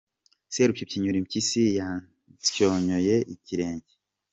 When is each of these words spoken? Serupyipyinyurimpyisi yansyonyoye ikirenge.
Serupyipyinyurimpyisi 0.53 1.61
yansyonyoye 1.79 3.15
ikirenge. 3.33 3.93